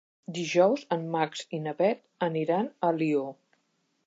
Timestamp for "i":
1.59-1.61